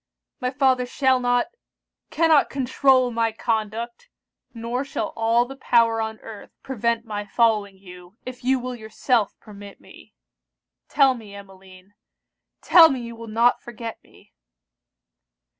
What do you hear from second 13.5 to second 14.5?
forget me!'